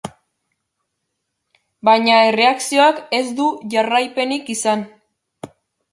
[1.89, 4.83] Baina erreakzioak ez du jarraipenik izan.